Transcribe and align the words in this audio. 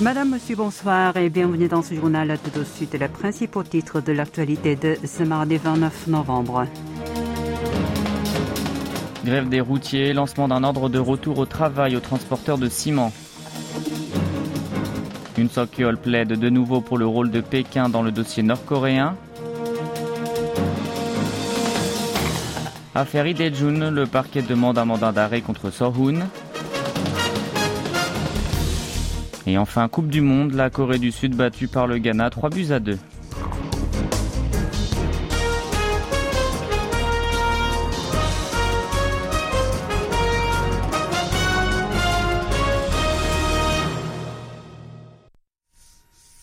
Madame, 0.00 0.30
Monsieur, 0.30 0.54
bonsoir 0.54 1.16
et 1.16 1.28
bienvenue 1.28 1.66
dans 1.66 1.82
ce 1.82 1.92
journal. 1.92 2.38
Tout 2.44 2.60
de 2.60 2.64
suite, 2.64 2.94
les 2.94 3.08
principaux 3.08 3.64
titres 3.64 4.00
de 4.00 4.12
l'actualité 4.12 4.76
de 4.76 4.96
ce 5.04 5.24
mardi 5.24 5.56
29 5.56 6.06
novembre. 6.06 6.66
Grève 9.24 9.48
des 9.48 9.60
routiers, 9.60 10.12
lancement 10.12 10.46
d'un 10.46 10.62
ordre 10.62 10.88
de 10.88 11.00
retour 11.00 11.38
au 11.38 11.46
travail 11.46 11.96
aux 11.96 12.00
transporteurs 12.00 12.58
de 12.58 12.68
ciment. 12.68 13.12
Une 15.36 15.50
Sokyol 15.50 15.96
plaide 15.96 16.34
de 16.34 16.48
nouveau 16.48 16.80
pour 16.80 16.96
le 16.96 17.06
rôle 17.06 17.32
de 17.32 17.40
Pékin 17.40 17.88
dans 17.88 18.02
le 18.02 18.12
dossier 18.12 18.44
nord-coréen. 18.44 19.16
Affaire 22.94 23.26
Idejun, 23.26 23.90
le 23.90 24.06
parquet 24.06 24.42
demande 24.42 24.78
un 24.78 24.84
mandat 24.84 25.10
d'arrêt 25.10 25.40
contre 25.40 25.70
Sohun. 25.70 26.28
Et 29.48 29.56
enfin, 29.56 29.88
Coupe 29.88 30.08
du 30.08 30.20
Monde, 30.20 30.52
la 30.52 30.68
Corée 30.68 30.98
du 30.98 31.10
Sud 31.10 31.34
battue 31.34 31.68
par 31.68 31.86
le 31.86 31.96
Ghana 31.96 32.28
3 32.28 32.50
buts 32.50 32.66
à 32.70 32.80
2. 32.80 32.98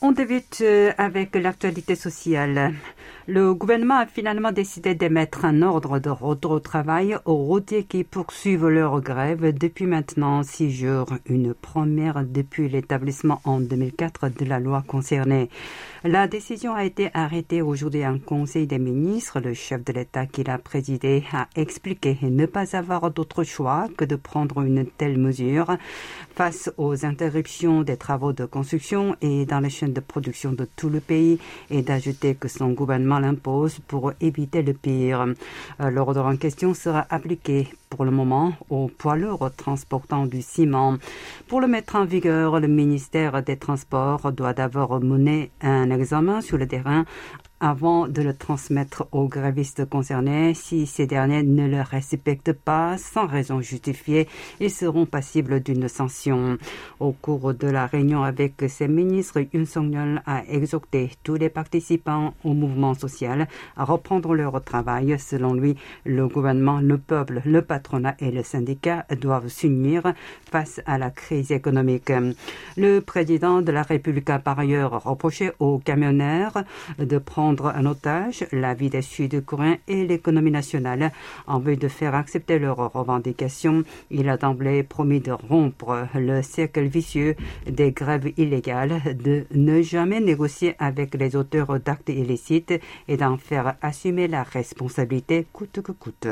On 0.01 0.11
débute 0.11 0.61
euh, 0.61 0.91
avec 0.97 1.35
l'actualité 1.35 1.93
sociale. 1.93 2.73
Le 3.27 3.55
gouvernement 3.55 3.97
a 3.97 4.05
finalement 4.05 4.51
décidé 4.51 4.93
d'émettre 4.93 5.45
un 5.45 5.63
ordre 5.63 5.97
de 5.97 6.11
retour 6.11 6.51
au 6.51 6.59
travail 6.59 7.17
aux 7.25 7.33
routiers 7.33 7.83
qui 7.83 8.03
poursuivent 8.03 8.67
leur 8.67 9.01
grève 9.01 9.51
depuis 9.51 9.87
maintenant 9.87 10.43
six 10.43 10.69
jours, 10.69 11.07
une 11.25 11.55
première 11.55 12.23
depuis 12.23 12.69
l'établissement 12.69 13.41
en 13.43 13.59
2004 13.61 14.29
de 14.29 14.45
la 14.45 14.59
loi 14.59 14.83
concernée. 14.87 15.49
La 16.03 16.27
décision 16.27 16.75
a 16.75 16.85
été 16.85 17.09
arrêtée 17.15 17.63
aujourd'hui 17.63 18.05
en 18.05 18.19
Conseil 18.19 18.67
des 18.67 18.77
ministres. 18.77 19.39
Le 19.39 19.55
chef 19.55 19.83
de 19.83 19.91
l'État 19.91 20.27
qui 20.27 20.43
l'a 20.43 20.59
présidé 20.59 21.23
a 21.33 21.47
expliqué 21.55 22.19
ne 22.21 22.45
pas 22.45 22.75
avoir 22.75 23.09
d'autre 23.09 23.43
choix 23.43 23.87
que 23.97 24.05
de 24.05 24.15
prendre 24.15 24.61
une 24.61 24.85
telle 24.85 25.17
mesure 25.17 25.77
face 26.35 26.71
aux 26.77 27.07
interruptions 27.07 27.81
des 27.81 27.97
travaux 27.97 28.33
de 28.33 28.45
construction 28.45 29.15
et 29.21 29.47
dans 29.47 29.61
les 29.61 29.71
chaînes 29.71 29.93
de 29.93 29.99
production 29.99 30.51
de 30.51 30.67
tout 30.75 30.89
le 30.89 30.99
pays 30.99 31.39
et 31.71 31.81
d'ajouter 31.81 32.35
que 32.35 32.47
son 32.47 32.69
gouvernement 32.69 33.14
l'impose 33.19 33.79
pour 33.87 34.13
éviter 34.21 34.61
le 34.61 34.73
pire. 34.73 35.25
Euh, 35.81 35.89
l'ordre 35.89 36.25
en 36.25 36.35
question 36.35 36.73
sera 36.73 37.05
appliqué 37.09 37.67
pour 37.89 38.05
le 38.05 38.11
moment 38.11 38.53
aux 38.69 38.87
poids 38.87 39.15
lourds 39.15 39.49
transportant 39.55 40.25
du 40.25 40.41
ciment. 40.41 40.97
Pour 41.47 41.61
le 41.61 41.67
mettre 41.67 41.95
en 41.95 42.05
vigueur, 42.05 42.59
le 42.59 42.67
ministère 42.67 43.41
des 43.43 43.57
Transports 43.57 44.31
doit 44.31 44.53
d'abord 44.53 45.01
mener 45.01 45.51
un 45.61 45.89
examen 45.89 46.41
sur 46.41 46.57
le 46.57 46.67
terrain 46.67 47.05
avant 47.59 48.07
de 48.07 48.21
le 48.21 48.35
transmettre 48.35 49.07
aux 49.11 49.27
grévistes 49.27 49.85
concernés. 49.85 50.53
Si 50.53 50.85
ces 50.85 51.07
derniers 51.07 51.43
ne 51.43 51.67
le 51.67 51.81
respectent 51.81 52.53
pas 52.53 52.97
sans 52.97 53.27
raison 53.27 53.61
justifiée, 53.61 54.27
ils 54.59 54.71
seront 54.71 55.05
passibles 55.05 55.61
d'une 55.61 55.87
sanction. 55.87 56.57
Au 56.99 57.11
cours 57.11 57.53
de 57.53 57.67
la 57.67 57.85
réunion 57.85 58.23
avec 58.23 58.53
ses 58.67 58.87
ministres, 58.87 59.39
Yoon 59.53 59.65
Song-yeol 59.65 60.21
a 60.25 60.43
exhorté 60.47 61.11
tous 61.23 61.35
les 61.35 61.49
participants 61.49 62.33
au 62.43 62.53
mouvement 62.53 62.93
social 62.93 63.47
à 63.77 63.85
reprendre 63.85 64.35
leur 64.35 64.61
travail. 64.63 65.17
Selon 65.17 65.53
lui, 65.53 65.75
le 66.05 66.27
gouvernement, 66.27 66.79
le 66.81 66.97
peuple, 66.97 67.41
le 67.45 67.61
patronat 67.61 68.15
et 68.19 68.31
le 68.31 68.43
syndicat 68.43 69.05
doivent 69.21 69.47
s'unir 69.47 70.03
face 70.51 70.81
à 70.85 70.97
la 70.97 71.09
crise 71.09 71.51
économique. 71.51 72.11
Le 72.75 72.99
président 72.99 73.61
de 73.61 73.71
la 73.71 73.83
République 73.83 74.29
a 74.29 74.39
par 74.39 74.59
ailleurs 74.59 75.03
reproché 75.03 75.51
aux 75.59 75.79
camionneurs 75.79 76.63
de 76.99 77.17
prendre 77.17 77.44
prendre 77.45 77.71
en 77.77 77.85
otage 77.85 78.47
la 78.51 78.73
vie 78.73 78.89
des 78.89 79.03
Sud-Coréens 79.03 79.77
et 79.87 80.07
l'économie 80.07 80.49
nationale 80.49 81.11
en 81.45 81.59
vue 81.59 81.77
de 81.77 81.87
faire 81.87 82.15
accepter 82.15 82.57
leurs 82.57 82.91
revendications. 82.91 83.83
Il 84.09 84.29
a 84.29 84.37
d'emblée 84.37 84.81
promis 84.81 85.19
de 85.19 85.31
rompre 85.31 86.07
le 86.15 86.41
cercle 86.41 86.85
vicieux 86.85 87.35
des 87.69 87.91
grèves 87.91 88.33
illégales, 88.37 88.99
de 89.23 89.45
ne 89.53 89.83
jamais 89.83 90.21
négocier 90.21 90.73
avec 90.79 91.13
les 91.13 91.35
auteurs 91.35 91.79
d'actes 91.79 92.09
illicites 92.09 92.73
et 93.07 93.17
d'en 93.17 93.37
faire 93.37 93.75
assumer 93.83 94.27
la 94.27 94.41
responsabilité 94.41 95.45
coûte 95.53 95.81
que 95.83 95.91
coûte. 95.91 96.27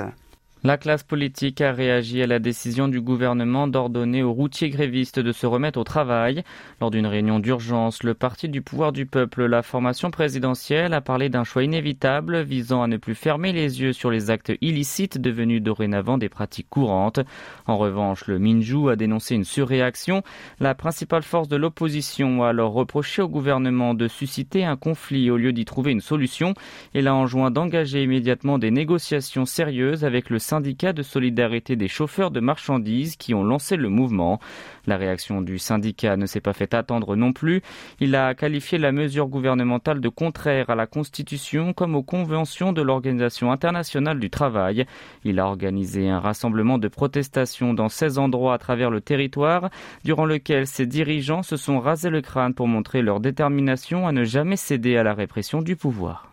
La 0.65 0.77
classe 0.77 1.03
politique 1.03 1.59
a 1.59 1.73
réagi 1.73 2.21
à 2.21 2.27
la 2.27 2.39
décision 2.39 2.87
du 2.87 3.01
gouvernement 3.01 3.67
d'ordonner 3.67 4.23
aux 4.23 4.31
routiers 4.31 4.69
grévistes 4.69 5.19
de 5.19 5.33
se 5.33 5.45
remettre 5.45 5.77
au 5.77 5.83
travail. 5.83 6.41
Lors 6.79 6.89
d'une 6.89 7.05
réunion 7.05 7.39
d'urgence, 7.39 8.01
le 8.01 8.13
Parti 8.13 8.47
du 8.47 8.61
pouvoir 8.61 8.93
du 8.93 9.05
peuple, 9.05 9.43
la 9.43 9.61
formation 9.61 10.09
présidentielle, 10.09 10.93
a 10.93 11.01
parlé 11.01 11.27
d'un 11.27 11.43
choix 11.43 11.65
inévitable 11.65 12.43
visant 12.43 12.81
à 12.81 12.87
ne 12.87 12.95
plus 12.95 13.13
fermer 13.13 13.51
les 13.51 13.81
yeux 13.81 13.91
sur 13.91 14.09
les 14.09 14.29
actes 14.29 14.53
illicites 14.61 15.17
devenus 15.17 15.61
dorénavant 15.61 16.17
des 16.17 16.29
pratiques 16.29 16.69
courantes. 16.69 17.19
En 17.67 17.77
revanche, 17.77 18.27
le 18.27 18.39
Minju 18.39 18.89
a 18.89 18.95
dénoncé 18.95 19.35
une 19.35 19.43
surréaction. 19.43 20.23
La 20.61 20.75
principale 20.75 21.23
force 21.23 21.49
de 21.49 21.57
l'opposition 21.57 22.41
a 22.41 22.47
alors 22.47 22.71
reproché 22.71 23.21
au 23.21 23.27
gouvernement 23.27 23.95
de 23.95 24.07
susciter 24.07 24.63
un 24.63 24.77
conflit 24.77 25.29
au 25.29 25.35
lieu 25.35 25.51
d'y 25.51 25.65
trouver 25.65 25.91
une 25.91 25.99
solution 25.99 26.53
et 26.93 27.01
l'a 27.01 27.13
enjoint 27.13 27.51
d'engager 27.51 28.01
immédiatement 28.03 28.59
des 28.59 28.71
négociations 28.71 29.45
sérieuses 29.45 30.05
avec 30.05 30.29
le 30.29 30.39
syndicat 30.53 30.93
de 30.93 31.01
solidarité 31.01 31.75
des 31.75 31.87
chauffeurs 31.87 32.29
de 32.29 32.39
marchandises 32.39 33.15
qui 33.15 33.33
ont 33.33 33.43
lancé 33.43 33.75
le 33.75 33.89
mouvement. 33.89 34.39
La 34.85 34.97
réaction 34.97 35.41
du 35.41 35.57
syndicat 35.57 36.15
ne 36.15 36.27
s'est 36.27 36.41
pas 36.41 36.53
fait 36.53 36.75
attendre 36.75 37.15
non 37.15 37.33
plus. 37.33 37.63
Il 37.99 38.15
a 38.15 38.35
qualifié 38.35 38.77
la 38.77 38.91
mesure 38.91 39.29
gouvernementale 39.29 39.99
de 39.99 40.09
contraire 40.09 40.69
à 40.69 40.75
la 40.75 40.85
Constitution 40.85 41.73
comme 41.73 41.95
aux 41.95 42.03
conventions 42.03 42.71
de 42.71 42.83
l'Organisation 42.83 43.51
internationale 43.51 44.19
du 44.19 44.29
travail. 44.29 44.85
Il 45.23 45.39
a 45.39 45.47
organisé 45.47 46.07
un 46.07 46.19
rassemblement 46.19 46.77
de 46.77 46.87
protestation 46.87 47.73
dans 47.73 47.89
16 47.89 48.19
endroits 48.19 48.53
à 48.53 48.59
travers 48.59 48.91
le 48.91 49.01
territoire, 49.01 49.71
durant 50.03 50.25
lequel 50.25 50.67
ses 50.67 50.85
dirigeants 50.85 51.41
se 51.41 51.57
sont 51.57 51.79
rasés 51.79 52.11
le 52.11 52.21
crâne 52.21 52.53
pour 52.53 52.67
montrer 52.67 53.01
leur 53.01 53.21
détermination 53.21 54.07
à 54.07 54.11
ne 54.11 54.23
jamais 54.23 54.55
céder 54.55 54.97
à 54.97 55.03
la 55.03 55.15
répression 55.15 55.63
du 55.63 55.75
pouvoir. 55.75 56.32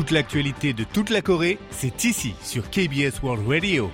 Toute 0.00 0.12
l'actualité 0.12 0.72
de 0.72 0.82
toute 0.82 1.10
la 1.10 1.20
Corée, 1.20 1.58
c'est 1.70 2.04
ici 2.04 2.32
sur 2.42 2.70
KBS 2.70 3.22
World 3.22 3.46
Radio. 3.46 3.90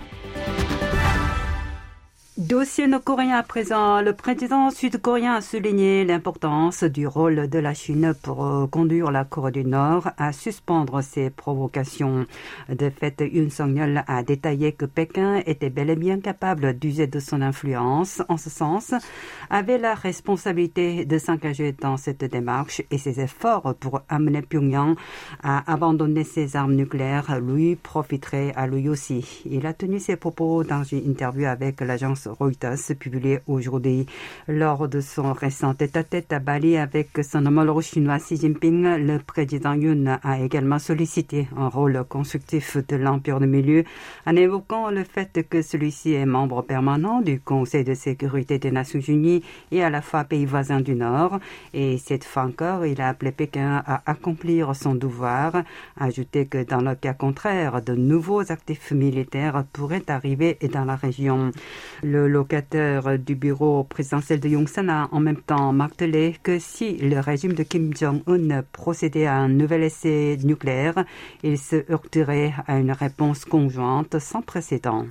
Dossier 2.36 2.86
nord-coréen 2.86 3.34
à 3.34 3.42
présent. 3.42 4.02
Le 4.02 4.12
président 4.12 4.70
sud-coréen 4.70 5.36
a 5.36 5.40
souligné 5.40 6.04
l'importance 6.04 6.84
du 6.84 7.06
rôle 7.06 7.48
de 7.48 7.58
la 7.58 7.72
Chine 7.72 8.12
pour 8.22 8.44
euh, 8.44 8.66
conduire 8.66 9.10
la 9.10 9.24
Corée 9.24 9.52
du 9.52 9.64
Nord 9.64 10.10
à 10.18 10.32
suspendre 10.34 11.02
ses 11.02 11.30
provocations. 11.30 12.26
De 12.68 12.90
fait, 12.90 13.22
Yoon 13.22 13.48
Song-yeol 13.48 14.04
a 14.06 14.22
détaillé 14.22 14.72
que 14.72 14.84
Pékin 14.84 15.40
était 15.46 15.70
bel 15.70 15.88
et 15.88 15.96
bien 15.96 16.20
capable 16.20 16.78
d'user 16.78 17.06
de 17.06 17.20
son 17.20 17.40
influence 17.40 18.20
en 18.28 18.36
ce 18.36 18.50
sens, 18.50 18.92
avait 19.48 19.78
la 19.78 19.94
responsabilité 19.94 21.06
de 21.06 21.16
s'engager 21.16 21.72
dans 21.72 21.96
cette 21.96 22.26
démarche 22.26 22.82
et 22.90 22.98
ses 22.98 23.18
efforts 23.18 23.74
pour 23.80 24.02
amener 24.10 24.42
Pyongyang 24.42 24.94
à 25.42 25.72
abandonner 25.72 26.24
ses 26.24 26.54
armes 26.54 26.74
nucléaires 26.74 27.40
lui 27.40 27.76
profiteraient 27.76 28.52
à 28.56 28.66
lui 28.66 28.90
aussi. 28.90 29.42
Il 29.46 29.64
a 29.66 29.72
tenu 29.72 30.00
ses 30.00 30.16
propos 30.16 30.64
dans 30.64 30.84
une 30.84 31.08
interview 31.08 31.46
avec 31.46 31.80
l'agence 31.80 32.25
Reuters 32.26 32.96
publié 32.98 33.40
aujourd'hui. 33.46 34.06
Lors 34.48 34.88
de 34.88 35.00
son 35.00 35.32
récent 35.32 35.74
tête-à-tête 35.74 36.32
à 36.32 36.38
Bali 36.38 36.76
avec 36.76 37.10
son 37.22 37.44
homologue 37.46 37.82
chinois 37.82 38.18
Xi 38.18 38.36
Jinping, 38.36 39.06
le 39.06 39.18
président 39.18 39.74
Yoon 39.74 40.18
a 40.22 40.40
également 40.40 40.78
sollicité 40.78 41.48
un 41.56 41.68
rôle 41.68 42.04
constructif 42.08 42.76
de 42.88 42.96
l'Empire 42.96 43.40
du 43.40 43.46
Milieu 43.46 43.84
en 44.26 44.36
évoquant 44.36 44.90
le 44.90 45.04
fait 45.04 45.46
que 45.48 45.62
celui-ci 45.62 46.14
est 46.14 46.26
membre 46.26 46.62
permanent 46.62 47.20
du 47.20 47.40
Conseil 47.40 47.84
de 47.84 47.94
sécurité 47.94 48.58
des 48.58 48.70
Nations 48.70 49.00
Unies 49.00 49.42
et 49.70 49.82
à 49.82 49.90
la 49.90 50.02
fois 50.02 50.24
pays 50.24 50.46
voisin 50.46 50.80
du 50.80 50.94
Nord. 50.94 51.38
Et 51.74 51.98
cette 51.98 52.24
fois 52.24 52.44
encore, 52.44 52.86
il 52.86 53.00
a 53.00 53.08
appelé 53.08 53.32
Pékin 53.32 53.82
à 53.86 54.02
accomplir 54.06 54.74
son 54.74 54.94
devoir, 54.94 55.62
ajouté 55.98 56.46
que 56.46 56.64
dans 56.64 56.80
le 56.80 56.94
cas 56.94 57.14
contraire, 57.14 57.82
de 57.82 57.94
nouveaux 57.94 58.52
actifs 58.52 58.92
militaires 58.92 59.64
pourraient 59.72 60.08
arriver 60.08 60.58
dans 60.72 60.84
la 60.84 60.96
région. 60.96 61.50
Locataire 62.24 63.18
du 63.18 63.34
bureau 63.34 63.84
présidentiel 63.84 64.40
de 64.40 64.48
Yongsan 64.48 64.88
a 64.88 65.08
en 65.12 65.20
même 65.20 65.40
temps 65.40 65.72
martelé 65.72 66.36
que 66.42 66.58
si 66.58 66.96
le 66.96 67.20
régime 67.20 67.52
de 67.52 67.62
Kim 67.62 67.94
Jong-un 67.94 68.62
procédait 68.72 69.26
à 69.26 69.34
un 69.34 69.48
nouvel 69.48 69.82
essai 69.82 70.38
nucléaire, 70.42 71.04
il 71.42 71.58
se 71.58 71.84
heurterait 71.90 72.54
à 72.66 72.78
une 72.78 72.92
réponse 72.92 73.44
conjointe 73.44 74.18
sans 74.18 74.42
précédent. 74.42 75.06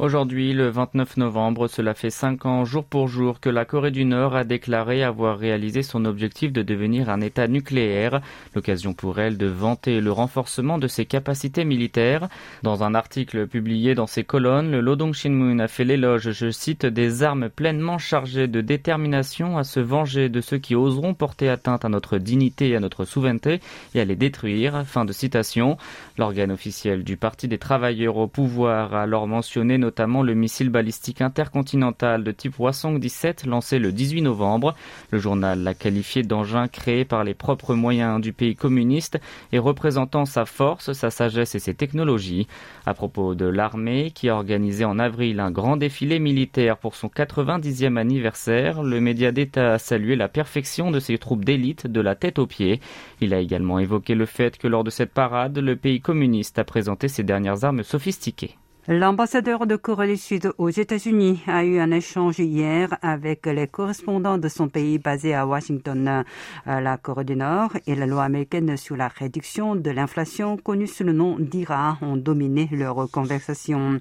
Aujourd'hui, 0.00 0.52
le 0.54 0.70
29 0.70 1.18
novembre, 1.18 1.68
cela 1.68 1.94
fait 1.94 2.10
cinq 2.10 2.46
ans 2.46 2.64
jour 2.64 2.84
pour 2.84 3.06
jour 3.06 3.38
que 3.38 3.48
la 3.48 3.64
Corée 3.64 3.92
du 3.92 4.04
Nord 4.04 4.34
a 4.34 4.42
déclaré 4.42 5.04
avoir 5.04 5.38
réalisé 5.38 5.84
son 5.84 6.04
objectif 6.04 6.52
de 6.52 6.62
devenir 6.62 7.08
un 7.10 7.20
État 7.20 7.46
nucléaire, 7.46 8.20
l'occasion 8.56 8.92
pour 8.92 9.20
elle 9.20 9.38
de 9.38 9.46
vanter 9.46 10.00
le 10.00 10.10
renforcement 10.10 10.78
de 10.78 10.88
ses 10.88 11.04
capacités 11.04 11.64
militaires. 11.64 12.28
Dans 12.64 12.82
un 12.82 12.96
article 12.96 13.46
publié 13.46 13.94
dans 13.94 14.08
ses 14.08 14.24
colonnes, 14.24 14.72
le 14.72 14.80
Lodong 14.80 15.14
Shinmun 15.14 15.60
a 15.60 15.68
fait 15.68 15.84
l'éloge, 15.84 16.32
je 16.32 16.50
cite, 16.50 16.86
des 16.86 17.22
armes 17.22 17.48
pleinement 17.48 17.98
chargées 17.98 18.48
de 18.48 18.60
détermination 18.60 19.58
à 19.58 19.62
se 19.62 19.78
venger 19.78 20.28
de 20.28 20.40
ceux 20.40 20.58
qui 20.58 20.74
oseront 20.74 21.14
porter 21.14 21.48
atteinte 21.48 21.84
à 21.84 21.88
notre 21.88 22.18
dignité 22.18 22.70
et 22.70 22.76
à 22.76 22.80
notre 22.80 23.04
souveraineté 23.04 23.60
et 23.94 24.00
à 24.00 24.04
les 24.04 24.16
détruire. 24.16 24.82
Fin 24.86 25.04
de 25.04 25.12
citation. 25.12 25.76
L'organe 26.18 26.50
officiel 26.50 27.04
du 27.04 27.16
Parti 27.16 27.46
des 27.46 27.58
travailleurs 27.58 28.16
au 28.16 28.26
pouvoir 28.26 28.92
a 28.92 29.02
alors 29.02 29.28
mentionné 29.28 29.78
notamment 29.84 30.22
le 30.22 30.32
missile 30.32 30.70
balistique 30.70 31.20
intercontinental 31.20 32.24
de 32.24 32.32
type 32.32 32.58
Hwasong 32.58 32.98
17 32.98 33.44
lancé 33.44 33.78
le 33.78 33.92
18 33.92 34.22
novembre. 34.22 34.74
Le 35.10 35.18
journal 35.18 35.62
l'a 35.62 35.74
qualifié 35.74 36.22
d'engin 36.22 36.68
créé 36.68 37.04
par 37.04 37.22
les 37.22 37.34
propres 37.34 37.74
moyens 37.74 38.18
du 38.22 38.32
pays 38.32 38.56
communiste 38.56 39.20
et 39.52 39.58
représentant 39.58 40.24
sa 40.24 40.46
force, 40.46 40.94
sa 40.94 41.10
sagesse 41.10 41.54
et 41.54 41.58
ses 41.58 41.74
technologies. 41.74 42.46
À 42.86 42.94
propos 42.94 43.34
de 43.34 43.44
l'armée 43.44 44.10
qui 44.10 44.30
a 44.30 44.36
organisé 44.36 44.86
en 44.86 44.98
avril 44.98 45.38
un 45.38 45.50
grand 45.50 45.76
défilé 45.76 46.18
militaire 46.18 46.78
pour 46.78 46.94
son 46.94 47.08
90e 47.08 47.98
anniversaire, 47.98 48.82
le 48.82 49.00
média 49.02 49.32
d'État 49.32 49.74
a 49.74 49.78
salué 49.78 50.16
la 50.16 50.28
perfection 50.28 50.90
de 50.90 50.98
ses 50.98 51.18
troupes 51.18 51.44
d'élite 51.44 51.86
de 51.86 52.00
la 52.00 52.14
tête 52.14 52.38
aux 52.38 52.46
pieds. 52.46 52.80
Il 53.20 53.34
a 53.34 53.38
également 53.38 53.78
évoqué 53.78 54.14
le 54.14 54.24
fait 54.24 54.56
que 54.56 54.66
lors 54.66 54.82
de 54.82 54.90
cette 54.90 55.12
parade, 55.12 55.58
le 55.58 55.76
pays 55.76 56.00
communiste 56.00 56.58
a 56.58 56.64
présenté 56.64 57.08
ses 57.08 57.22
dernières 57.22 57.64
armes 57.64 57.82
sophistiquées. 57.82 58.56
L'ambassadeur 58.86 59.66
de 59.66 59.76
Corée 59.76 60.08
du 60.08 60.18
Sud 60.18 60.52
aux 60.58 60.68
États-Unis 60.68 61.40
a 61.46 61.64
eu 61.64 61.78
un 61.78 61.90
échange 61.90 62.38
hier 62.38 62.98
avec 63.00 63.46
les 63.46 63.66
correspondants 63.66 64.36
de 64.36 64.48
son 64.48 64.68
pays 64.68 64.98
basé 64.98 65.32
à 65.32 65.46
Washington. 65.46 66.22
La 66.66 66.98
Corée 66.98 67.24
du 67.24 67.34
Nord 67.34 67.70
et 67.86 67.94
la 67.94 68.04
loi 68.04 68.24
américaine 68.24 68.76
sur 68.76 68.94
la 68.98 69.08
réduction 69.08 69.74
de 69.74 69.90
l'inflation, 69.90 70.58
connue 70.58 70.86
sous 70.86 71.02
le 71.02 71.14
nom 71.14 71.38
d'IRA, 71.38 71.96
ont 72.02 72.18
dominé 72.18 72.68
leur 72.72 73.10
conversation. 73.10 74.00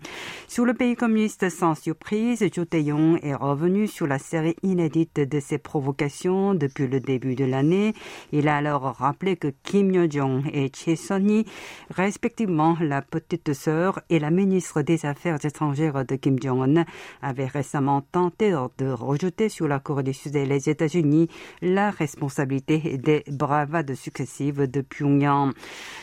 Sur 0.50 0.66
le 0.66 0.74
pays 0.74 0.98
communiste, 0.98 1.50
sans 1.50 1.76
surprise, 1.76 2.44
Jo 2.54 2.66
Tae-yong 2.66 3.20
est 3.24 3.36
revenu 3.36 3.88
sur 3.88 4.06
la 4.06 4.20
série 4.20 4.58
inédite 4.64 5.22
de 5.22 5.40
ses 5.40 5.60
provocations 5.60 6.56
depuis 6.56 6.88
le 6.88 7.00
début 7.00 7.36
de 7.36 7.46
l'année. 7.46 7.94
Il 8.34 8.50
a 8.50 8.58
alors 8.58 8.84
rappelé 8.98 9.38
que 9.38 9.48
Kim 9.64 9.94
Yo-jong 9.94 10.44
et 10.52 10.70
Choi 10.76 10.98
Son-hee, 10.98 11.46
respectivement 11.90 12.76
la 12.82 13.02
petite 13.02 13.54
sœur 13.54 14.02
et 14.10 14.20
la 14.20 14.30
ministre 14.30 14.73
des 14.82 15.06
Affaires 15.06 15.44
étrangères 15.44 16.06
de 16.06 16.16
Kim 16.16 16.38
Jong-un 16.42 16.86
avait 17.22 17.46
récemment 17.46 18.02
tenté 18.02 18.52
de 18.78 18.90
rejeter 18.90 19.50
sur 19.50 19.68
la 19.68 19.80
Corée 19.80 20.04
du 20.04 20.14
Sud 20.14 20.36
et 20.36 20.46
les 20.46 20.70
États-Unis 20.70 21.30
la 21.62 21.92
responsabilité 21.92 22.98
des 22.98 23.24
bravades 23.28 23.94
successives 23.96 24.70
de 24.70 24.82
Pyongyang. 24.82 25.52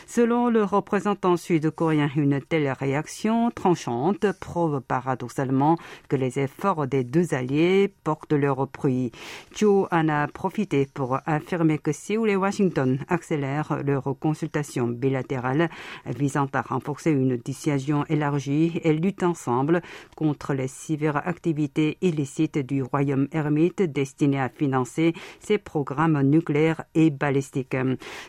Selon 0.07 0.49
le 0.49 0.63
représentant 0.63 1.37
sud-coréen, 1.37 2.09
une 2.15 2.41
telle 2.41 2.71
réaction 2.71 3.51
tranchante 3.51 4.31
prouve 4.39 4.81
paradoxalement 4.81 5.77
que 6.09 6.15
les 6.15 6.39
efforts 6.39 6.87
des 6.87 7.03
deux 7.03 7.33
alliés 7.33 7.93
portent 8.03 8.33
leurs 8.33 8.67
fruits. 8.75 9.11
Cho 9.55 9.87
en 9.91 10.09
a 10.09 10.27
profité 10.27 10.87
pour 10.93 11.19
affirmer 11.25 11.77
que 11.77 11.91
Séoul 11.91 12.29
et 12.29 12.35
Washington 12.35 12.99
accélèrent 13.07 13.81
leurs 13.83 14.15
consultations 14.19 14.87
bilatérales 14.87 15.69
visant 16.05 16.47
à 16.53 16.61
renforcer 16.61 17.11
une 17.11 17.37
dissuasion 17.37 18.05
élargie 18.09 18.60
et 18.83 18.93
luttent 18.93 19.23
ensemble 19.23 19.81
contre 20.15 20.53
les 20.53 20.67
cyberactivités 20.67 21.97
illicites 22.01 22.59
du 22.59 22.83
royaume 22.83 23.27
ermite 23.31 23.81
destiné 23.81 24.39
à 24.39 24.49
financer 24.49 25.13
ses 25.39 25.57
programmes 25.57 26.21
nucléaires 26.21 26.83
et 26.95 27.09
balistiques. 27.09 27.77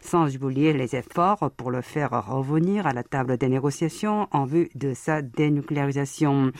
Sans 0.00 0.34
oublier 0.36 0.72
les 0.72 0.96
efforts 0.96 1.50
pour 1.56 1.70
le 1.70 1.82
faire 1.82 2.10
revenir 2.26 2.86
à 2.86 2.92
la 2.92 3.02
table 3.02 3.36
des 3.36 3.48
négociations 3.48 4.28
en 4.32 4.44
vue 4.44 4.70
de 4.74 4.94
sa 4.94 5.22
dénucléarisation. 5.22 6.52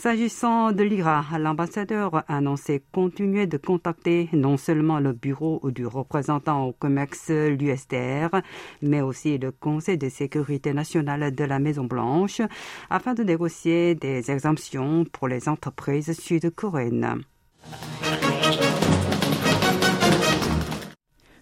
S'agissant 0.00 0.72
de 0.72 0.82
l'IRA, 0.82 1.26
l'ambassadeur 1.38 2.14
a 2.14 2.36
annoncé 2.38 2.82
continuer 2.90 3.46
de 3.46 3.58
contacter 3.58 4.30
non 4.32 4.56
seulement 4.56 4.98
le 4.98 5.12
bureau 5.12 5.60
du 5.64 5.84
représentant 5.84 6.64
au 6.64 6.72
COMEX, 6.72 7.28
l'USTR, 7.28 8.40
mais 8.80 9.02
aussi 9.02 9.36
le 9.36 9.50
Conseil 9.52 9.98
de 9.98 10.08
sécurité 10.08 10.72
nationale 10.72 11.34
de 11.34 11.44
la 11.44 11.58
Maison-Blanche 11.58 12.40
afin 12.88 13.12
de 13.12 13.22
négocier 13.22 13.94
des 13.94 14.30
exemptions 14.30 15.04
pour 15.04 15.28
les 15.28 15.50
entreprises 15.50 16.18
sud-coréennes. 16.18 17.22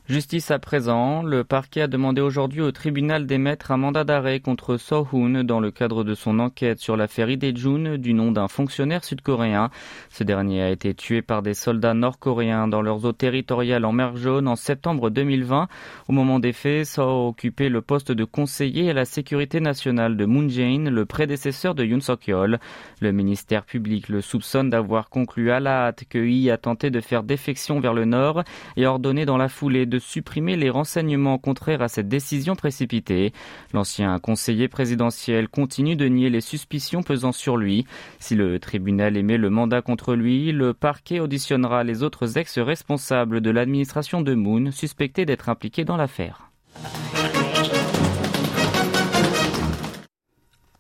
Justice 0.08 0.50
à 0.50 0.58
présent, 0.58 1.22
le 1.22 1.44
parquet 1.44 1.82
a 1.82 1.87
demandé 1.87 2.22
aujourd'hui 2.22 2.62
au 2.62 2.72
tribunal 2.72 3.26
d'émettre 3.26 3.72
un 3.72 3.76
mandat 3.76 4.05
d'arrêt 4.05 4.40
contre 4.40 4.78
Sohun 4.78 5.44
dans 5.44 5.60
le 5.60 5.70
cadre 5.70 6.02
de 6.02 6.14
son 6.14 6.38
enquête 6.38 6.78
sur 6.78 6.96
l'affaire 6.96 7.28
Idejun 7.28 7.99
du 7.99 8.14
nom 8.14 8.32
d'un 8.32 8.49
fonctionnaire 8.49 9.05
sud-coréen. 9.05 9.69
Ce 10.08 10.25
dernier 10.25 10.62
a 10.62 10.70
été 10.70 10.94
tué 10.94 11.20
par 11.20 11.43
des 11.43 11.52
soldats 11.52 11.93
nord-coréens 11.93 12.69
dans 12.69 12.81
leurs 12.81 13.05
eaux 13.05 13.12
territoriales 13.12 13.84
en 13.84 13.93
mer 13.93 14.16
Jaune 14.16 14.49
en 14.49 14.56
septembre 14.56 15.10
2020. 15.10 15.69
Au 16.08 16.12
moment 16.14 16.38
des 16.38 16.54
faits, 16.54 16.87
Soh 16.87 17.28
occupait 17.28 17.69
le 17.69 17.82
poste 17.82 18.11
de 18.11 18.25
conseiller 18.25 18.88
à 18.88 18.94
la 18.94 19.04
sécurité 19.04 19.61
nationale 19.61 20.16
de 20.16 20.25
Moon 20.25 20.49
Jae-in, 20.49 20.88
le 20.88 21.04
prédécesseur 21.04 21.75
de 21.75 21.84
Yoon 21.84 22.00
Suk-yeol. 22.00 22.61
Le 23.02 23.12
ministère 23.12 23.66
public 23.66 24.08
le 24.08 24.22
soupçonne 24.22 24.70
d'avoir 24.70 25.11
conclu 25.11 25.50
à 25.50 25.61
la 25.61 25.88
hâte 25.88 26.04
que 26.08 26.16
Yi 26.16 26.50
a 26.50 26.56
tenté 26.56 26.88
de 26.88 27.02
faire 27.02 27.25
défection 27.25 27.78
vers 27.78 27.93
le 27.93 28.06
nord 28.06 28.43
et 28.78 28.87
ordonné 28.87 29.26
dans 29.26 29.37
la 29.37 29.50
foulée 29.50 29.84
de 29.84 29.98
supprimer 29.99 30.56
les 30.56 30.71
renseignements 30.71 31.39
contraires 31.39 31.83
à 31.83 31.89
cette 31.89 32.09
décision 32.09 32.56
précipitée. 32.56 33.33
L'ancien 33.73 34.19
conseiller 34.19 34.69
présidentiel 34.69 35.49
continue 35.49 35.97
de 35.97 36.06
nier 36.06 36.31
les 36.31 36.41
suspicions 36.41 37.03
pesant 37.03 37.33
sur 37.33 37.56
lui. 37.56 37.87
Si 38.19 38.35
le 38.35 38.59
tribunal 38.59 39.17
émet 39.17 39.39
le 39.39 39.50
mandat 39.50 39.83
contre 39.83 40.15
lui, 40.15 40.53
le 40.53 40.75
parquet 40.75 41.21
auditionnera 41.21 41.85
les 41.85 42.03
autres 42.03 42.39
ex-responsables 42.39 43.41
de 43.41 43.50
l'administration 43.50 44.23
de 44.23 44.35
Moon 44.35 44.71
suspectés 44.71 45.27
d'être 45.27 45.49
impliqués 45.49 45.85
dans 45.85 45.97
l'affaire. 45.97 46.50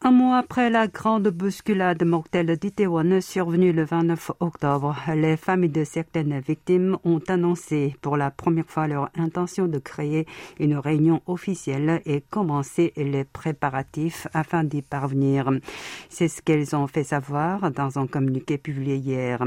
Un 0.08 0.10
mois 0.10 0.38
après 0.38 0.70
la 0.70 0.86
grande 0.86 1.28
bousculade 1.28 2.02
mortelle 2.02 2.56
d'Itaewon 2.56 3.20
survenue 3.20 3.74
le 3.74 3.84
29 3.84 4.30
octobre, 4.40 4.96
les 5.14 5.36
familles 5.36 5.68
de 5.68 5.84
certaines 5.84 6.40
victimes 6.40 6.96
ont 7.04 7.20
annoncé 7.28 7.94
pour 8.00 8.16
la 8.16 8.30
première 8.30 8.64
fois 8.64 8.88
leur 8.88 9.10
intention 9.18 9.68
de 9.68 9.78
créer 9.78 10.26
une 10.60 10.78
réunion 10.78 11.20
officielle 11.26 12.00
et 12.06 12.22
commencer 12.22 12.94
les 12.96 13.24
préparatifs 13.24 14.26
afin 14.32 14.64
d'y 14.64 14.80
parvenir. 14.80 15.50
C'est 16.08 16.28
ce 16.28 16.40
qu'elles 16.40 16.74
ont 16.74 16.86
fait 16.86 17.04
savoir 17.04 17.70
dans 17.70 17.98
un 17.98 18.06
communiqué 18.06 18.56
publié 18.56 18.96
hier. 18.96 19.44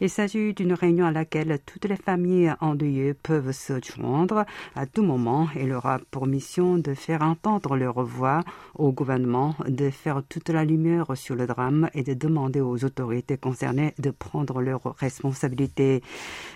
Il 0.00 0.08
s'agit 0.08 0.54
d'une 0.54 0.74
réunion 0.74 1.06
à 1.06 1.10
laquelle 1.10 1.58
toutes 1.66 1.86
les 1.86 1.96
familles 1.96 2.54
endeuillées 2.60 3.14
peuvent 3.14 3.50
se 3.50 3.80
joindre 3.82 4.44
à 4.76 4.86
tout 4.86 5.02
moment 5.02 5.48
et 5.56 5.66
leur 5.66 5.84
a 5.86 5.98
pour 6.12 6.28
mission 6.28 6.78
de 6.78 6.94
faire 6.94 7.22
entendre 7.22 7.74
leur 7.74 8.04
voix 8.04 8.44
au 8.76 8.92
gouvernement 8.92 9.56
de 9.66 9.90
faire 9.96 10.22
toute 10.28 10.48
la 10.50 10.64
lumière 10.64 11.16
sur 11.16 11.34
le 11.34 11.46
drame 11.46 11.90
et 11.94 12.02
de 12.02 12.14
demander 12.14 12.60
aux 12.60 12.84
autorités 12.84 13.36
concernées 13.36 13.94
de 13.98 14.10
prendre 14.10 14.60
leurs 14.60 14.94
responsabilités. 14.98 16.02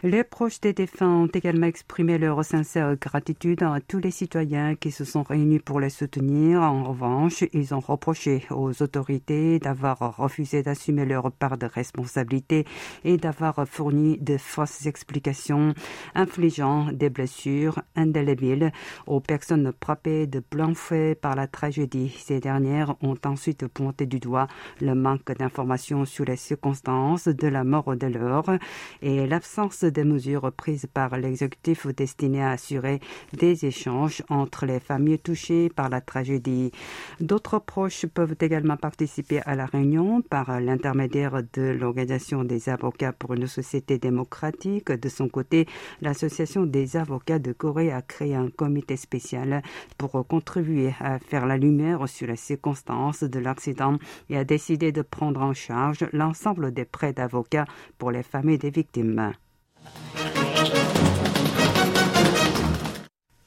Les 0.02 0.24
proches 0.24 0.60
des 0.60 0.72
défunts 0.72 1.24
ont 1.24 1.26
également 1.26 1.66
exprimé 1.66 2.18
leur 2.18 2.44
sincère 2.44 2.96
gratitude 2.96 3.62
à 3.62 3.80
tous 3.80 3.98
les 3.98 4.10
citoyens 4.10 4.74
qui 4.74 4.90
se 4.90 5.04
sont 5.04 5.22
réunis 5.22 5.58
pour 5.58 5.80
les 5.80 5.90
soutenir. 5.90 6.62
En 6.62 6.84
revanche, 6.84 7.44
ils 7.52 7.74
ont 7.74 7.80
reproché 7.80 8.44
aux 8.50 8.82
autorités 8.82 9.58
d'avoir 9.58 10.16
refusé 10.16 10.62
d'assumer 10.62 11.04
leur 11.04 11.32
part 11.32 11.58
de 11.58 11.66
responsabilité 11.66 12.66
et 13.04 13.16
d'avoir 13.16 13.66
fourni 13.66 14.18
de 14.18 14.36
fausses 14.36 14.86
explications, 14.86 15.74
infligeant 16.14 16.92
des 16.92 17.10
blessures 17.10 17.80
indélébiles 17.96 18.72
aux 19.06 19.20
personnes 19.20 19.72
frappées 19.82 20.26
de 20.26 20.42
blanc 20.50 20.74
feu 20.74 21.14
par 21.20 21.34
la 21.34 21.46
tragédie. 21.46 22.14
Ces 22.18 22.40
dernières 22.40 22.94
ont 23.02 23.16
ensuite 23.30 23.66
pointé 23.66 24.06
du 24.06 24.18
doigt 24.18 24.48
le 24.80 24.94
manque 24.94 25.32
d'informations 25.38 26.04
sur 26.04 26.24
les 26.24 26.36
circonstances 26.36 27.28
de 27.28 27.48
la 27.48 27.64
mort 27.64 27.96
de 27.96 28.06
l'heure 28.06 28.50
et 29.02 29.26
l'absence 29.26 29.84
des 29.84 30.04
mesures 30.04 30.52
prises 30.52 30.86
par 30.92 31.16
l'exécutif 31.16 31.86
destinées 31.88 32.42
à 32.42 32.50
assurer 32.50 33.00
des 33.32 33.64
échanges 33.64 34.22
entre 34.28 34.66
les 34.66 34.80
familles 34.80 35.18
touchées 35.18 35.68
par 35.68 35.88
la 35.88 36.00
tragédie. 36.00 36.72
D'autres 37.20 37.58
proches 37.58 38.06
peuvent 38.06 38.36
également 38.40 38.76
participer 38.76 39.40
à 39.42 39.54
la 39.54 39.66
réunion 39.66 40.22
par 40.22 40.60
l'intermédiaire 40.60 41.42
de 41.52 41.62
l'Organisation 41.62 42.44
des 42.44 42.68
avocats 42.68 43.12
pour 43.12 43.34
une 43.34 43.46
société 43.46 43.98
démocratique. 43.98 44.90
De 44.90 45.08
son 45.08 45.28
côté, 45.28 45.66
l'Association 46.00 46.66
des 46.66 46.96
avocats 46.96 47.38
de 47.38 47.52
Corée 47.52 47.92
a 47.92 48.02
créé 48.02 48.34
un 48.34 48.50
comité 48.50 48.96
spécial 48.96 49.62
pour 49.98 50.26
contribuer 50.26 50.94
à 51.00 51.18
faire 51.18 51.46
la 51.46 51.56
lumière 51.56 52.08
sur 52.08 52.26
les 52.26 52.36
circonstances 52.36 53.09
de 53.18 53.38
l'accident 53.38 53.98
et 54.28 54.36
a 54.36 54.44
décidé 54.44 54.92
de 54.92 55.02
prendre 55.02 55.42
en 55.42 55.54
charge 55.54 56.08
l'ensemble 56.12 56.72
des 56.72 56.84
prêts 56.84 57.12
d'avocats 57.12 57.66
pour 57.98 58.10
les 58.10 58.22
familles 58.22 58.58
des 58.58 58.70
victimes. 58.70 59.32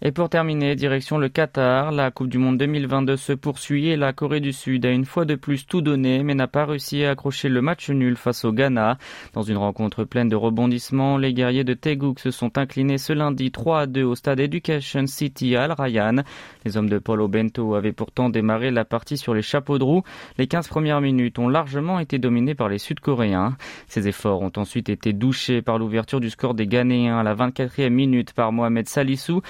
Et 0.05 0.11
pour 0.11 0.27
terminer, 0.27 0.75
direction 0.75 1.17
le 1.17 1.29
Qatar, 1.29 1.93
la 1.93 2.11
Coupe 2.11 2.27
du 2.27 2.37
Monde 2.37 2.57
2022 2.57 3.15
se 3.15 3.31
poursuit 3.31 3.87
et 3.87 3.95
la 3.95 4.11
Corée 4.11 4.41
du 4.41 4.51
Sud 4.51 4.85
a 4.85 4.91
une 4.91 5.05
fois 5.05 5.23
de 5.23 5.35
plus 5.35 5.65
tout 5.65 5.79
donné 5.79 6.23
mais 6.23 6.35
n'a 6.35 6.47
pas 6.47 6.65
réussi 6.65 7.05
à 7.05 7.11
accrocher 7.11 7.47
le 7.47 7.61
match 7.61 7.89
nul 7.89 8.17
face 8.17 8.43
au 8.43 8.51
Ghana. 8.51 8.97
Dans 9.31 9.43
une 9.43 9.55
rencontre 9.55 10.03
pleine 10.03 10.27
de 10.27 10.35
rebondissements, 10.35 11.17
les 11.17 11.33
guerriers 11.33 11.63
de 11.63 11.73
Tegouk 11.73 12.19
se 12.19 12.31
sont 12.31 12.57
inclinés 12.57 12.97
ce 12.97 13.13
lundi 13.13 13.49
3 13.49 13.79
à 13.79 13.85
2 13.85 14.03
au 14.03 14.15
stade 14.15 14.41
Education 14.41 15.07
City 15.07 15.55
à 15.55 15.63
Al 15.63 15.71
Rayyan. 15.71 16.23
Les 16.65 16.75
hommes 16.75 16.89
de 16.89 16.99
Paulo 16.99 17.29
Bento 17.29 17.73
avaient 17.73 17.93
pourtant 17.93 18.27
démarré 18.27 18.71
la 18.71 18.83
partie 18.83 19.15
sur 19.15 19.33
les 19.33 19.41
chapeaux 19.41 19.79
de 19.79 19.85
roue. 19.85 20.03
Les 20.37 20.47
15 20.47 20.67
premières 20.67 20.99
minutes 20.99 21.39
ont 21.39 21.47
largement 21.47 21.99
été 21.99 22.19
dominées 22.19 22.55
par 22.55 22.67
les 22.67 22.77
Sud-Coréens. 22.77 23.55
Ces 23.87 24.09
efforts 24.09 24.41
ont 24.41 24.51
ensuite 24.57 24.89
été 24.89 25.13
douchés 25.13 25.61
par 25.61 25.79
l'ouverture 25.79 26.19
du 26.19 26.29
score 26.29 26.55
des 26.55 26.67
Ghanéens 26.67 27.19
à 27.19 27.23
la 27.23 27.35
24e 27.35 27.87
minute 27.87 28.33
par 28.33 28.51
Mohamed 28.51 28.89
Salissou 28.89 29.41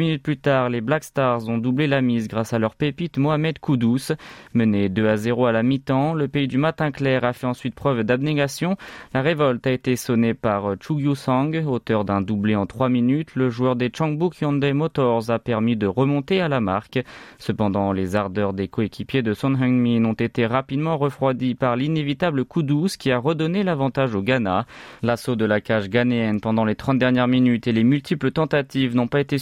minutes 0.00 0.22
plus 0.22 0.38
tard, 0.38 0.70
les 0.70 0.80
Black 0.80 1.04
Stars 1.04 1.48
ont 1.48 1.58
doublé 1.58 1.86
la 1.86 2.00
mise 2.00 2.26
grâce 2.26 2.54
à 2.54 2.58
leur 2.58 2.74
pépite 2.74 3.18
Mohamed 3.18 3.58
Koudous. 3.58 4.12
Mené 4.54 4.88
2 4.88 5.06
à 5.06 5.16
0 5.16 5.44
à 5.46 5.52
la 5.52 5.62
mi-temps, 5.62 6.14
le 6.14 6.26
pays 6.26 6.48
du 6.48 6.56
matin 6.56 6.90
clair 6.90 7.22
a 7.24 7.34
fait 7.34 7.46
ensuite 7.46 7.74
preuve 7.74 8.02
d'abnégation. 8.02 8.76
La 9.12 9.20
révolte 9.20 9.66
a 9.66 9.72
été 9.72 9.96
sonnée 9.96 10.32
par 10.32 10.74
Chu 10.80 11.14
Sang, 11.14 11.52
auteur 11.66 12.06
d'un 12.06 12.22
doublé 12.22 12.56
en 12.56 12.64
3 12.64 12.88
minutes. 12.88 13.34
Le 13.34 13.50
joueur 13.50 13.76
des 13.76 13.90
Changbuk 13.94 14.40
Hyundai 14.40 14.72
Motors 14.72 15.30
a 15.30 15.38
permis 15.38 15.76
de 15.76 15.86
remonter 15.86 16.40
à 16.40 16.48
la 16.48 16.60
marque. 16.60 16.98
Cependant, 17.38 17.92
les 17.92 18.16
ardeurs 18.16 18.54
des 18.54 18.68
coéquipiers 18.68 19.22
de 19.22 19.34
Son 19.34 19.54
Heung-min 19.54 20.04
ont 20.06 20.14
été 20.14 20.46
rapidement 20.46 20.96
refroidies 20.96 21.54
par 21.54 21.76
l'inévitable 21.76 22.46
Koudous 22.46 22.96
qui 22.98 23.10
a 23.10 23.18
redonné 23.18 23.62
l'avantage 23.64 24.14
au 24.14 24.22
Ghana. 24.22 24.64
L'assaut 25.02 25.36
de 25.36 25.44
la 25.44 25.60
cage 25.60 25.90
ghanéenne 25.90 26.40
pendant 26.40 26.64
les 26.64 26.74
30 26.74 26.98
dernières 26.98 27.28
minutes 27.28 27.66
et 27.66 27.72
les 27.72 27.84
multiples 27.84 28.30
tentatives 28.30 28.96
n'ont 28.96 29.06
pas 29.06 29.20
été 29.20 29.36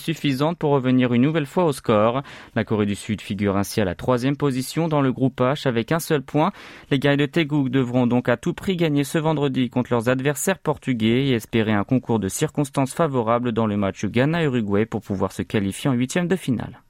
pour 0.57 0.71
revenir 0.71 1.13
une 1.13 1.23
nouvelle 1.23 1.47
fois 1.47 1.65
au 1.65 1.73
score. 1.73 2.23
La 2.55 2.65
Corée 2.65 2.87
du 2.87 2.95
Sud 2.95 3.21
figure 3.21 3.57
ainsi 3.57 3.81
à 3.81 3.85
la 3.85 3.95
troisième 3.95 4.37
position 4.37 4.89
dans 4.89 5.01
le 5.01 5.13
groupe 5.13 5.41
H 5.41 5.67
avec 5.67 5.93
un 5.93 5.99
seul 5.99 6.23
point. 6.23 6.53
Les 6.91 6.99
gars 6.99 7.17
de 7.17 7.27
Tegouk 7.27 7.69
devront 7.69 8.07
donc 8.07 8.29
à 8.29 8.37
tout 8.37 8.55
prix 8.55 8.77
gagner 8.77 9.05
ce 9.05 9.19
vendredi 9.19 9.71
contre 9.71 9.93
leurs 9.93 10.09
adversaires 10.09 10.59
portugais 10.59 11.27
et 11.27 11.33
espérer 11.33 11.73
un 11.73 11.85
concours 11.85 12.19
de 12.19 12.29
circonstances 12.29 12.95
favorables 12.95 13.53
dans 13.53 13.67
le 13.67 13.77
match 13.77 14.05
Ghana-Uruguay 14.05 14.87
pour 14.87 15.01
pouvoir 15.01 15.33
se 15.33 15.43
qualifier 15.43 15.91
en 15.91 15.95
huitième 15.95 16.29
de 16.29 16.37
finale. 16.37 16.81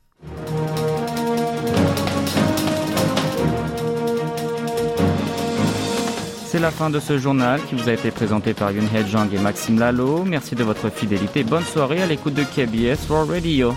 C'est 6.58 6.62
la 6.62 6.72
fin 6.72 6.90
de 6.90 6.98
ce 6.98 7.18
journal 7.18 7.60
qui 7.68 7.76
vous 7.76 7.88
a 7.88 7.92
été 7.92 8.10
présenté 8.10 8.52
par 8.52 8.72
Yun 8.72 8.82
Jang 9.06 9.32
et 9.32 9.38
Maxime 9.38 9.78
Lalo. 9.78 10.24
Merci 10.24 10.56
de 10.56 10.64
votre 10.64 10.90
fidélité. 10.90 11.44
Bonne 11.44 11.62
soirée 11.62 12.02
à 12.02 12.06
l'écoute 12.06 12.34
de 12.34 12.42
KBS 12.42 13.08
World 13.08 13.30
Radio. 13.30 13.72